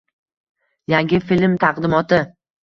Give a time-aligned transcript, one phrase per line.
[0.93, 2.21] Yangi film taqdimoti